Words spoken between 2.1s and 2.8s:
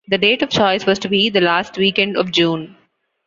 of June.